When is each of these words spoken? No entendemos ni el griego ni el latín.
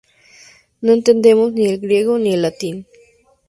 No 0.81 0.93
entendemos 0.93 1.53
ni 1.53 1.67
el 1.67 1.79
griego 1.79 2.17
ni 2.17 2.33
el 2.33 2.41
latín. 2.41 2.87